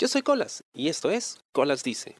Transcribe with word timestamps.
Yo 0.00 0.06
soy 0.06 0.22
Colas 0.22 0.62
y 0.72 0.86
esto 0.86 1.10
es 1.10 1.40
Colas 1.50 1.82
Dice. 1.82 2.14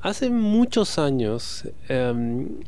Hace 0.00 0.28
muchos 0.28 0.98
años 0.98 1.66
em, 1.88 2.60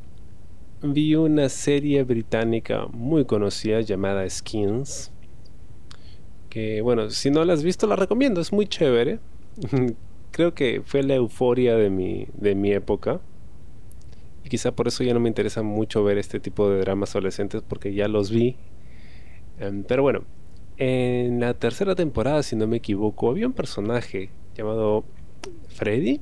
vi 0.80 1.16
una 1.16 1.50
serie 1.50 2.02
británica 2.04 2.86
muy 2.86 3.26
conocida 3.26 3.82
llamada 3.82 4.26
Skins. 4.30 5.12
Que 6.48 6.80
bueno, 6.80 7.10
si 7.10 7.30
no 7.30 7.44
la 7.44 7.52
has 7.52 7.62
visto 7.62 7.86
la 7.86 7.94
recomiendo, 7.94 8.40
es 8.40 8.50
muy 8.54 8.66
chévere. 8.66 9.18
Creo 10.30 10.54
que 10.54 10.80
fue 10.82 11.02
la 11.02 11.16
euforia 11.16 11.76
de 11.76 11.90
mi, 11.90 12.26
de 12.32 12.54
mi 12.54 12.72
época. 12.72 13.20
Y 14.44 14.48
quizá 14.48 14.72
por 14.74 14.88
eso 14.88 15.04
ya 15.04 15.12
no 15.12 15.20
me 15.20 15.28
interesa 15.28 15.62
mucho 15.62 16.02
ver 16.04 16.16
este 16.16 16.40
tipo 16.40 16.70
de 16.70 16.80
dramas 16.80 17.10
adolescentes 17.10 17.60
porque 17.60 17.92
ya 17.92 18.08
los 18.08 18.30
vi. 18.30 18.56
Em, 19.58 19.84
pero 19.84 20.02
bueno, 20.02 20.24
en 20.78 21.40
la 21.40 21.54
tercera 21.54 21.94
temporada, 21.94 22.42
si 22.42 22.56
no 22.56 22.66
me 22.66 22.76
equivoco, 22.78 23.30
había 23.30 23.46
un 23.46 23.52
personaje 23.52 24.30
llamado 24.54 25.04
Freddy. 25.68 26.20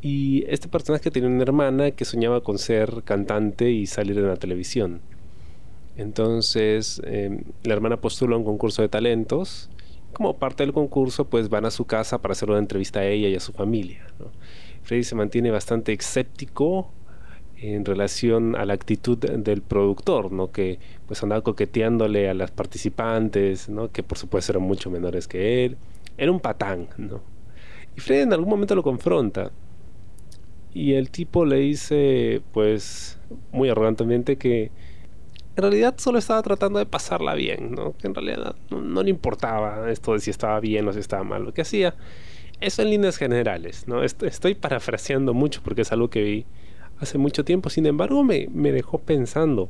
Y 0.00 0.44
este 0.48 0.68
personaje 0.68 1.10
tenía 1.10 1.28
una 1.28 1.42
hermana 1.42 1.90
que 1.90 2.04
soñaba 2.04 2.42
con 2.42 2.58
ser 2.58 3.02
cantante 3.04 3.70
y 3.70 3.86
salir 3.86 4.16
en 4.18 4.28
la 4.28 4.36
televisión. 4.36 5.00
Entonces, 5.96 7.02
em, 7.04 7.42
la 7.64 7.74
hermana 7.74 8.00
postula 8.00 8.36
un 8.36 8.44
concurso 8.44 8.82
de 8.82 8.88
talentos. 8.88 9.68
Como 10.12 10.38
parte 10.38 10.62
del 10.62 10.72
concurso, 10.72 11.28
pues 11.28 11.48
van 11.48 11.64
a 11.64 11.70
su 11.70 11.84
casa 11.84 12.22
para 12.22 12.32
hacer 12.32 12.48
una 12.48 12.60
entrevista 12.60 13.00
a 13.00 13.06
ella 13.06 13.28
y 13.28 13.34
a 13.34 13.40
su 13.40 13.52
familia. 13.52 14.06
Freddy 14.84 15.02
se 15.02 15.16
mantiene 15.16 15.50
bastante 15.50 15.92
escéptico 15.92 16.92
en 17.60 17.84
relación 17.84 18.54
a 18.56 18.64
la 18.64 18.74
actitud 18.74 19.18
del 19.18 19.62
productor, 19.62 20.30
¿no? 20.30 20.52
Que 20.52 20.78
pues 21.06 21.22
andaba 21.22 21.42
coqueteándole 21.42 22.28
a 22.28 22.34
las 22.34 22.50
participantes, 22.50 23.68
¿no? 23.68 23.90
Que 23.90 24.02
por 24.02 24.18
supuesto 24.18 24.52
eran 24.52 24.62
mucho 24.62 24.90
menores 24.90 25.26
que 25.26 25.64
él. 25.64 25.76
Era 26.16 26.30
un 26.30 26.40
patán, 26.40 26.88
¿no? 26.96 27.20
Y 27.96 28.00
Freddy 28.00 28.22
en 28.22 28.32
algún 28.32 28.48
momento 28.48 28.74
lo 28.74 28.82
confronta. 28.82 29.50
Y 30.72 30.94
el 30.94 31.10
tipo 31.10 31.44
le 31.44 31.56
dice, 31.56 32.42
pues, 32.52 33.18
muy 33.50 33.68
arrogantemente 33.68 34.36
que 34.36 34.70
en 35.56 35.62
realidad 35.62 35.94
solo 35.98 36.18
estaba 36.18 36.40
tratando 36.42 36.78
de 36.78 36.86
pasarla 36.86 37.34
bien, 37.34 37.72
¿no? 37.72 37.96
Que 37.96 38.06
en 38.06 38.14
realidad 38.14 38.54
no, 38.70 39.02
le 39.02 39.10
importaba 39.10 39.90
esto 39.90 40.12
de 40.12 40.20
si 40.20 40.30
estaba 40.30 40.60
bien 40.60 40.86
o 40.86 40.92
si 40.92 41.00
estaba 41.00 41.24
mal. 41.24 41.42
Lo 41.42 41.52
que 41.52 41.62
hacía, 41.62 41.96
eso 42.60 42.82
en 42.82 42.90
líneas 42.90 43.16
generales, 43.16 43.88
¿no? 43.88 44.04
Estoy 44.04 44.54
parafraseando 44.54 45.34
mucho 45.34 45.60
porque 45.64 45.82
es 45.82 45.90
algo 45.90 46.10
que 46.10 46.22
vi 46.22 46.46
hace 47.00 47.18
mucho 47.18 47.44
tiempo. 47.44 47.70
Sin 47.70 47.86
embargo, 47.86 48.24
me, 48.24 48.48
me 48.52 48.72
dejó 48.72 48.98
pensando. 48.98 49.68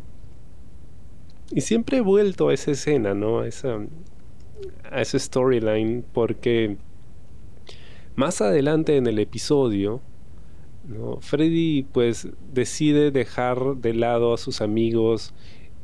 Y 1.50 1.62
siempre 1.62 1.98
he 1.98 2.00
vuelto 2.00 2.48
a 2.48 2.54
esa 2.54 2.72
escena, 2.72 3.14
¿no? 3.14 3.40
A 3.40 3.48
esa, 3.48 3.78
a 4.90 5.00
ese 5.00 5.18
storyline, 5.18 6.04
porque 6.12 6.76
más 8.16 8.40
adelante 8.40 8.96
en 8.96 9.06
el 9.06 9.18
episodio, 9.18 10.00
¿no? 10.86 11.20
Freddy 11.20 11.84
pues 11.84 12.28
decide 12.52 13.10
dejar 13.10 13.76
de 13.76 13.94
lado 13.94 14.34
a 14.34 14.38
sus 14.38 14.60
amigos 14.60 15.34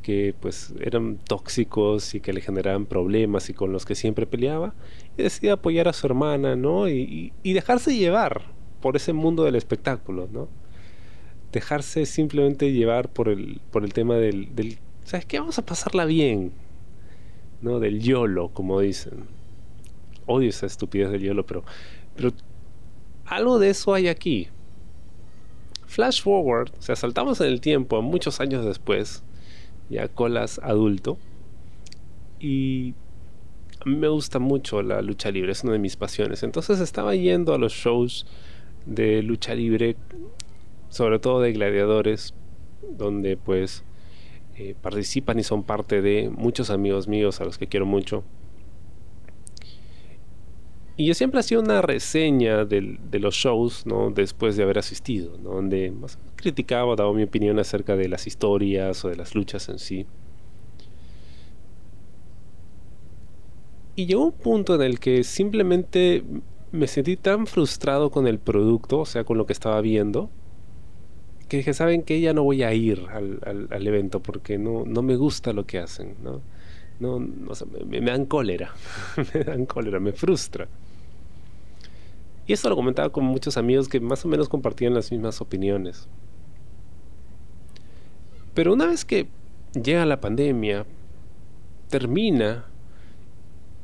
que 0.02 0.34
pues 0.38 0.74
eran 0.80 1.18
tóxicos 1.18 2.14
y 2.14 2.20
que 2.20 2.32
le 2.32 2.42
generaban 2.42 2.84
problemas 2.84 3.48
y 3.48 3.54
con 3.54 3.72
los 3.72 3.86
que 3.86 3.94
siempre 3.94 4.26
peleaba 4.26 4.74
y 5.16 5.22
decide 5.22 5.50
apoyar 5.50 5.88
a 5.88 5.94
su 5.94 6.06
hermana, 6.06 6.56
¿no? 6.56 6.88
Y, 6.88 7.32
y 7.42 7.52
dejarse 7.54 7.96
llevar 7.96 8.42
por 8.82 8.96
ese 8.96 9.14
mundo 9.14 9.44
del 9.44 9.54
espectáculo, 9.54 10.28
¿no? 10.30 10.48
Dejarse 11.54 12.04
simplemente 12.04 12.72
llevar 12.72 13.08
por 13.08 13.28
el, 13.28 13.60
por 13.70 13.84
el 13.84 13.92
tema 13.92 14.16
del, 14.16 14.78
¿sabes 15.04 15.24
qué? 15.24 15.38
Vamos 15.38 15.56
a 15.58 15.64
pasarla 15.64 16.04
bien, 16.04 16.52
¿no? 17.62 17.78
Del 17.78 18.00
YOLO, 18.00 18.48
como 18.48 18.80
dicen. 18.80 19.24
Odio 20.26 20.48
esa 20.48 20.66
estupidez 20.66 21.10
del 21.12 21.22
YOLO, 21.22 21.46
pero, 21.46 21.64
pero 22.16 22.32
algo 23.24 23.60
de 23.60 23.70
eso 23.70 23.94
hay 23.94 24.08
aquí. 24.08 24.48
Flash 25.86 26.22
forward, 26.22 26.72
o 26.76 26.82
sea, 26.82 26.96
saltamos 26.96 27.40
en 27.40 27.46
el 27.46 27.60
tiempo 27.60 27.96
a 27.96 28.00
muchos 28.00 28.40
años 28.40 28.64
después, 28.64 29.22
ya 29.88 30.08
Colas 30.08 30.58
adulto, 30.60 31.18
y 32.40 32.94
a 33.80 33.88
mí 33.88 33.94
me 33.94 34.08
gusta 34.08 34.40
mucho 34.40 34.82
la 34.82 35.02
lucha 35.02 35.30
libre, 35.30 35.52
es 35.52 35.62
una 35.62 35.74
de 35.74 35.78
mis 35.78 35.94
pasiones. 35.94 36.42
Entonces 36.42 36.80
estaba 36.80 37.14
yendo 37.14 37.54
a 37.54 37.58
los 37.58 37.72
shows 37.74 38.26
de 38.86 39.22
lucha 39.22 39.54
libre 39.54 39.96
sobre 40.94 41.18
todo 41.18 41.40
de 41.40 41.52
gladiadores, 41.52 42.34
donde 42.88 43.36
pues 43.36 43.82
eh, 44.54 44.76
participan 44.80 45.40
y 45.40 45.42
son 45.42 45.64
parte 45.64 46.00
de 46.00 46.30
muchos 46.30 46.70
amigos 46.70 47.08
míos 47.08 47.40
a 47.40 47.44
los 47.44 47.58
que 47.58 47.66
quiero 47.66 47.84
mucho. 47.84 48.22
Y 50.96 51.06
yo 51.06 51.14
siempre 51.14 51.40
hacía 51.40 51.58
una 51.58 51.82
reseña 51.82 52.64
de 52.64 53.18
los 53.18 53.34
shows, 53.34 53.84
¿no? 53.86 54.10
Después 54.10 54.56
de 54.56 54.62
haber 54.62 54.78
asistido, 54.78 55.36
Donde 55.36 55.90
más 55.90 56.16
criticaba, 56.36 56.94
daba 56.94 57.12
mi 57.12 57.24
opinión 57.24 57.58
acerca 57.58 57.96
de 57.96 58.08
las 58.08 58.28
historias 58.28 59.04
o 59.04 59.08
de 59.08 59.16
las 59.16 59.34
luchas 59.34 59.68
en 59.68 59.80
sí. 59.80 60.06
Y 63.96 64.06
llegó 64.06 64.26
un 64.26 64.32
punto 64.32 64.76
en 64.76 64.82
el 64.82 65.00
que 65.00 65.24
simplemente 65.24 66.22
me 66.70 66.86
sentí 66.86 67.16
tan 67.16 67.48
frustrado 67.48 68.12
con 68.12 68.28
el 68.28 68.38
producto, 68.38 69.00
o 69.00 69.06
sea, 69.06 69.24
con 69.24 69.38
lo 69.38 69.46
que 69.46 69.52
estaba 69.52 69.80
viendo, 69.80 70.30
que 71.48 71.58
dije, 71.58 71.74
¿saben 71.74 72.02
que 72.02 72.20
Ya 72.20 72.32
no 72.32 72.42
voy 72.42 72.62
a 72.62 72.72
ir 72.72 73.06
al, 73.10 73.68
al, 73.70 73.86
evento 73.86 74.20
porque 74.20 74.58
no, 74.58 74.84
no 74.84 75.02
me 75.02 75.16
gusta 75.16 75.52
lo 75.52 75.66
que 75.66 75.78
hacen, 75.78 76.14
¿no? 76.22 76.40
no, 77.00 77.18
me, 77.18 78.00
dan 78.00 78.26
cólera, 78.26 78.72
me 79.34 79.44
dan 79.44 79.66
cólera, 79.66 80.00
me 80.00 80.12
frustra. 80.12 80.68
Y 82.46 82.52
esto 82.52 82.68
lo 82.68 82.76
comentaba 82.76 83.10
con 83.10 83.24
muchos 83.24 83.56
amigos 83.56 83.88
que 83.88 84.00
más 84.00 84.24
o 84.24 84.28
menos 84.28 84.48
compartían 84.48 84.94
las 84.94 85.10
mismas 85.10 85.40
opiniones. 85.40 86.08
Pero 88.52 88.72
una 88.72 88.86
vez 88.86 89.04
que 89.04 89.26
llega 89.72 90.04
la 90.04 90.20
pandemia, 90.20 90.86
termina, 91.88 92.66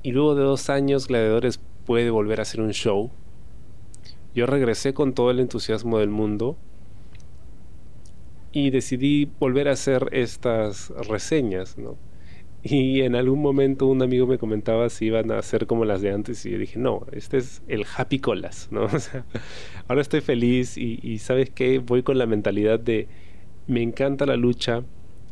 y 0.02 0.12
luego 0.12 0.34
de 0.34 0.44
dos 0.44 0.70
años 0.70 1.08
Gladiadores 1.08 1.60
puede 1.86 2.10
volver 2.10 2.38
a 2.38 2.42
hacer 2.42 2.60
un 2.60 2.72
show, 2.72 3.10
yo 4.34 4.46
regresé 4.46 4.94
con 4.94 5.14
todo 5.14 5.30
el 5.30 5.40
entusiasmo 5.40 5.98
del 5.98 6.10
mundo 6.10 6.56
y 8.52 8.70
decidí 8.70 9.30
volver 9.38 9.68
a 9.68 9.72
hacer 9.72 10.08
estas 10.12 10.90
reseñas, 11.08 11.78
¿no? 11.78 11.96
Y 12.62 13.00
en 13.02 13.14
algún 13.14 13.40
momento 13.40 13.86
un 13.86 14.02
amigo 14.02 14.26
me 14.26 14.36
comentaba 14.38 14.90
si 14.90 15.06
iban 15.06 15.30
a 15.30 15.38
hacer 15.38 15.66
como 15.66 15.86
las 15.86 16.02
de 16.02 16.12
antes 16.12 16.44
y 16.44 16.50
yo 16.50 16.58
dije, 16.58 16.78
no, 16.78 17.06
este 17.12 17.38
es 17.38 17.62
el 17.68 17.86
happy 17.96 18.18
colas, 18.18 18.68
¿no? 18.70 18.84
O 18.92 18.98
sea, 18.98 19.24
ahora 19.88 20.02
estoy 20.02 20.20
feliz 20.20 20.76
y, 20.76 21.00
y 21.02 21.18
¿sabes 21.18 21.50
qué? 21.50 21.78
Voy 21.78 22.02
con 22.02 22.18
la 22.18 22.26
mentalidad 22.26 22.78
de, 22.78 23.08
me 23.66 23.82
encanta 23.82 24.26
la 24.26 24.36
lucha, 24.36 24.84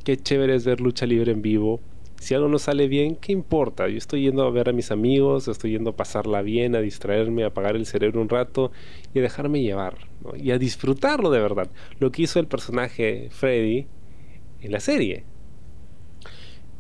qué 0.05 0.17
chévere 0.17 0.55
es 0.55 0.65
ver 0.65 0.81
lucha 0.81 1.07
libre 1.07 1.33
en 1.33 1.43
vivo, 1.43 1.81
si 2.21 2.35
algo 2.35 2.49
no 2.49 2.59
sale 2.59 2.89
bien, 2.89 3.17
¿qué 3.17 3.33
importa? 3.33 3.89
Yo 3.89 3.97
estoy 3.97 4.23
yendo 4.23 4.45
a 4.45 4.51
ver 4.51 4.69
a 4.69 4.73
mis 4.73 4.91
amigos, 4.91 5.49
estoy 5.49 5.73
yendo 5.73 5.91
a 5.91 5.97
pasarla 5.97 6.43
bien, 6.43 6.75
a 6.75 6.81
distraerme, 6.81 7.45
a 7.45 7.49
apagar 7.49 7.77
el 7.77 7.87
cerebro 7.87 8.21
un 8.21 8.29
rato 8.29 8.73
y 9.15 9.21
a 9.21 9.23
dejarme 9.23 9.63
llevar, 9.63 9.99
y 10.37 10.51
a 10.51 10.59
disfrutarlo 10.59 11.31
de 11.31 11.41
verdad. 11.41 11.71
Lo 12.01 12.11
que 12.11 12.23
hizo 12.23 12.41
el 12.41 12.47
personaje 12.47 13.29
Freddy 13.31 13.87
en 14.61 14.73
la 14.73 14.81
serie. 14.81 15.25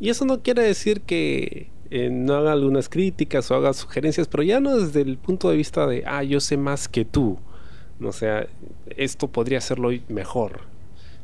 Y 0.01 0.11
eso 0.11 0.25
no 0.25 0.43
quiere 0.43 0.63
decir 0.63 1.03
que 1.03 1.71
eh, 1.91 2.11
no 2.11 2.35
haga 2.35 2.53
algunas 2.53 2.89
críticas 2.89 3.51
o 3.51 3.55
haga 3.55 3.73
sugerencias, 3.73 4.29
pero 4.29 4.43
ya 4.43 4.61
no 4.61 4.77
desde 4.77 5.01
el 5.01 5.19
punto 5.19 5.51
de 5.51 5.57
vista 5.57 5.87
de, 5.87 6.03
ah, 6.07 6.23
yo 6.23 6.41
sé 6.41 6.57
más 6.57 6.89
que 6.89 7.05
tú. 7.05 7.39
O 8.01 8.13
sea, 8.13 8.47
esto 8.97 9.29
podría 9.29 9.59
hacerlo 9.59 9.91
mejor 10.09 10.61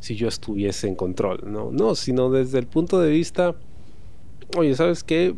si 0.00 0.16
yo 0.16 0.28
estuviese 0.28 0.88
en 0.88 0.96
control. 0.96 1.40
No, 1.46 1.70
no 1.70 1.94
sino 1.94 2.30
desde 2.30 2.58
el 2.58 2.66
punto 2.66 3.00
de 3.00 3.10
vista 3.10 3.54
oye, 4.56 4.74
¿sabes 4.74 5.04
qué? 5.04 5.34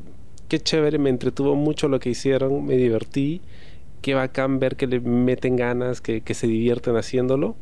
Qué 0.49 0.61
chévere, 0.61 0.99
me 0.99 1.11
entretuvo 1.11 1.57
mucho 1.57 1.89
lo 1.89 1.99
que 1.99 2.11
hicieron, 2.11 2.65
me 2.65 2.77
divertí. 2.77 3.41
Qué 4.03 4.15
bacán 4.15 4.59
ver 4.61 4.77
que 4.77 4.87
le 4.87 5.01
meten 5.01 5.57
ganas, 5.57 6.01
que, 6.01 6.23
se 6.35 6.47
divierten 6.47 6.97
haciéndolo. 6.97 7.57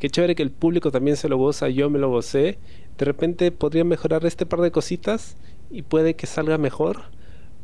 Qué 0.00 0.10
chévere 0.10 0.34
que 0.34 0.42
el 0.42 0.50
público 0.50 0.90
también 0.90 1.16
se 1.16 1.28
lo 1.28 1.36
goza, 1.36 1.68
yo 1.68 1.90
me 1.90 1.98
lo 1.98 2.10
gocé. 2.10 2.58
De 2.96 3.04
repente 3.04 3.52
podría 3.52 3.84
mejorar 3.84 4.24
este 4.26 4.46
par 4.46 4.60
de 4.60 4.72
cositas 4.72 5.36
y 5.70 5.82
puede 5.82 6.16
que 6.16 6.26
salga 6.26 6.58
mejor, 6.58 7.02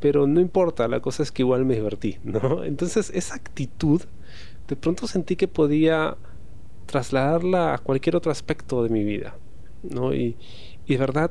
pero 0.00 0.26
no 0.26 0.40
importa, 0.40 0.86
la 0.86 1.00
cosa 1.00 1.22
es 1.22 1.32
que 1.32 1.42
igual 1.42 1.64
me 1.64 1.74
divertí, 1.74 2.18
¿no? 2.24 2.62
Entonces 2.64 3.10
esa 3.14 3.34
actitud, 3.34 4.02
de 4.68 4.76
pronto 4.76 5.06
sentí 5.08 5.36
que 5.36 5.48
podía 5.48 6.16
trasladarla 6.86 7.74
a 7.74 7.78
cualquier 7.78 8.14
otro 8.14 8.30
aspecto 8.30 8.84
de 8.84 8.90
mi 8.90 9.02
vida, 9.02 9.36
¿no? 9.82 10.14
Y, 10.14 10.36
y 10.86 10.92
de 10.92 10.98
verdad 10.98 11.30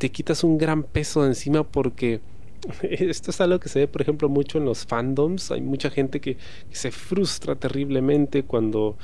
te 0.00 0.10
quitas 0.10 0.44
un 0.44 0.56
gran 0.56 0.82
peso 0.82 1.22
de 1.22 1.28
encima 1.28 1.62
porque 1.62 2.22
esto 2.82 3.30
es 3.30 3.40
algo 3.42 3.60
que 3.60 3.68
se 3.68 3.80
ve, 3.80 3.86
por 3.86 4.00
ejemplo, 4.00 4.30
mucho 4.30 4.56
en 4.56 4.64
los 4.64 4.86
fandoms. 4.86 5.50
Hay 5.50 5.60
mucha 5.60 5.90
gente 5.90 6.20
que, 6.20 6.38
se 6.70 6.90
frustra 6.90 7.54
terriblemente 7.54 8.42
cuando, 8.42 8.96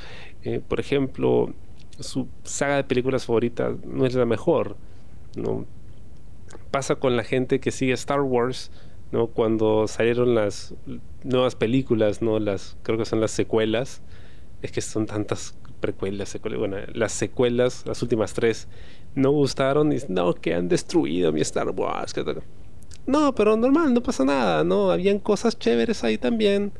eh, 0.43 0.63
por 0.67 0.81
ejemplo, 0.81 1.53
su 2.01 2.29
saga 2.45 2.77
de 2.77 2.85
películas 2.85 3.27
favoritas 3.27 3.75
no 3.85 4.07
es 4.07 4.15
la 4.15 4.25
mejor. 4.25 4.79
¿no? 5.37 5.67
Pasa 6.71 6.95
con 6.95 7.15
la 7.15 7.25
gente 7.25 7.61
que 7.61 7.73
sigue 7.73 7.93
Star 7.93 8.23
Wars, 8.23 8.71
¿no? 9.13 9.27
Cuando 9.27 9.87
salieron 9.89 10.35
las 10.35 10.75
nuevas 11.25 11.57
películas, 11.57 12.23
¿no? 12.23 12.39
Las, 12.39 12.79
creo 12.83 12.97
que 12.97 13.05
son 13.05 13.21
las 13.21 13.33
secuelas, 13.33 14.01
es 14.63 14.73
que 14.73 14.81
son 14.81 15.05
tantas 15.05 15.59
precuelas, 15.81 16.39
bueno, 16.43 16.77
las 16.93 17.13
secuelas, 17.13 17.85
las 17.87 18.03
últimas 18.03 18.35
tres, 18.35 18.69
no 19.15 19.31
gustaron 19.31 19.93
y 19.93 19.97
no, 20.09 20.35
que 20.35 20.55
han 20.55 20.69
destruido 20.69 21.33
mi 21.33 21.41
Star 21.41 21.71
Wars. 21.71 22.15
No, 23.07 23.35
pero 23.35 23.57
normal, 23.57 23.95
no 23.95 24.03
pasa 24.03 24.25
nada, 24.25 24.65
¿no? 24.65 24.91
Habían 24.91 25.19
cosas 25.19 25.59
chéveres 25.59 26.03
ahí 26.03 26.19
también 26.19 26.73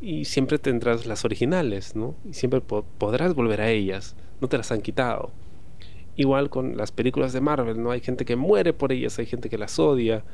y 0.00 0.24
siempre 0.24 0.58
tendrás 0.58 1.06
las 1.06 1.24
originales, 1.24 1.96
¿no? 1.96 2.14
Y 2.28 2.34
siempre 2.34 2.60
podrás 2.60 3.34
volver 3.34 3.60
a 3.60 3.70
ellas, 3.70 4.16
no 4.40 4.48
te 4.48 4.56
las 4.56 4.70
han 4.72 4.82
quitado. 4.82 5.32
Igual 6.16 6.50
con 6.50 6.76
las 6.76 6.92
películas 6.92 7.32
de 7.32 7.40
Marvel, 7.40 7.82
¿no? 7.82 7.90
Hay 7.90 8.00
gente 8.00 8.24
que 8.24 8.36
muere 8.36 8.72
por 8.72 8.92
ellas, 8.92 9.18
hay 9.18 9.26
gente 9.26 9.48
que 9.48 9.58
las 9.58 9.78
odia. 9.78 10.24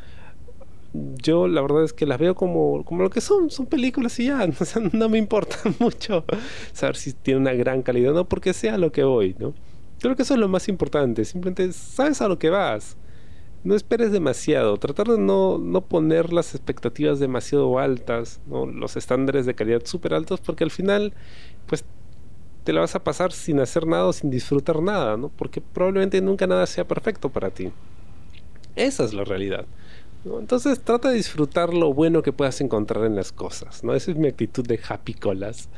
Yo 1.23 1.49
la 1.49 1.61
verdad 1.61 1.85
es 1.85 1.93
que 1.93 2.07
las 2.07 2.19
veo 2.19 2.35
como, 2.35 2.85
como 2.85 3.03
lo 3.03 3.11
que 3.11 3.21
son, 3.21 3.51
son 3.51 3.67
películas 3.67 4.19
y 4.19 4.27
ya, 4.27 4.47
no 4.93 5.09
me 5.09 5.19
importa 5.19 5.57
mucho 5.79 6.25
saber 6.73 6.97
si 6.97 7.13
tiene 7.13 7.41
una 7.41 7.53
gran 7.53 7.83
calidad, 7.83 8.13
no 8.13 8.29
porque 8.29 8.53
sea 8.53 8.79
lo 8.79 8.93
que 8.93 9.05
voy, 9.05 9.35
¿no? 9.39 9.55
Creo 10.01 10.15
que 10.15 10.23
eso 10.23 10.35
es 10.35 10.41
lo 10.41 10.49
más 10.49 10.69
importante, 10.69 11.25
simplemente 11.25 11.73
sabes 11.73 12.21
a 12.21 12.29
lo 12.29 12.39
que 12.39 12.51
vas. 12.51 12.97
No 13.65 13.75
esperes 13.75 14.13
demasiado, 14.13 14.77
tratar 14.77 15.09
de 15.09 15.19
no, 15.19 15.59
no 15.59 15.81
poner 15.81 16.33
las 16.33 16.55
expectativas 16.55 17.19
demasiado 17.19 17.79
altas, 17.81 18.41
¿no? 18.47 18.67
los 18.67 18.97
estándares 18.97 19.45
de 19.45 19.55
calidad 19.55 19.83
súper 19.85 20.15
altos, 20.15 20.41
porque 20.41 20.63
al 20.63 20.71
final, 20.71 21.15
pues 21.67 21.85
te 22.63 22.73
la 22.73 22.81
vas 22.81 22.97
a 22.97 23.05
pasar 23.05 23.33
sin 23.33 23.61
hacer 23.61 23.87
nada 23.87 24.07
o 24.07 24.13
sin 24.13 24.29
disfrutar 24.29 24.83
nada, 24.83 25.17
¿no? 25.17 25.29
Porque 25.29 25.61
probablemente 25.61 26.21
nunca 26.21 26.49
nada 26.49 26.67
sea 26.67 26.87
perfecto 26.87 27.31
para 27.31 27.51
ti. 27.51 27.71
Esa 28.75 29.05
es 29.05 29.15
la 29.15 29.23
realidad. 29.23 29.67
Entonces 30.39 30.81
trata 30.81 31.11
de 31.11 31.17
disfrutar 31.17 31.73
lo 31.73 31.93
bueno 31.93 32.23
que 32.23 32.33
puedas 32.33 32.61
encontrar 32.61 33.05
en 33.05 33.15
las 33.15 33.33
cosas, 33.33 33.85
¿no? 33.85 33.95
Esa 33.95 34.11
es 34.11 34.17
mi 34.17 34.29
actitud 34.29 34.67
de 34.67 34.81
happy 34.87 35.15
colas. 35.15 35.69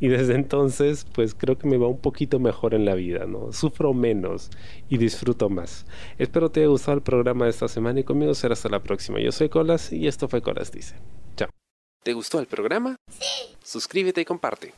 Y 0.00 0.08
desde 0.08 0.34
entonces, 0.34 1.06
pues 1.12 1.34
creo 1.34 1.58
que 1.58 1.68
me 1.68 1.76
va 1.76 1.88
un 1.88 1.98
poquito 1.98 2.38
mejor 2.38 2.74
en 2.74 2.84
la 2.84 2.94
vida, 2.94 3.26
¿no? 3.26 3.52
Sufro 3.52 3.92
menos 3.94 4.50
y 4.88 4.98
disfruto 4.98 5.48
más. 5.48 5.86
Espero 6.18 6.50
te 6.50 6.60
haya 6.60 6.68
gustado 6.68 6.96
el 6.96 7.02
programa 7.02 7.44
de 7.44 7.50
esta 7.50 7.68
semana 7.68 8.00
y 8.00 8.04
conmigo 8.04 8.34
será 8.34 8.54
hasta 8.54 8.68
la 8.68 8.82
próxima. 8.82 9.20
Yo 9.20 9.32
soy 9.32 9.48
Colas 9.48 9.92
y 9.92 10.06
esto 10.06 10.28
fue 10.28 10.42
Colas 10.42 10.72
Dice. 10.72 10.96
Chao. 11.36 11.48
¿Te 12.02 12.12
gustó 12.12 12.38
el 12.38 12.46
programa? 12.46 12.96
Sí. 13.10 13.56
Suscríbete 13.62 14.20
y 14.20 14.24
comparte. 14.24 14.72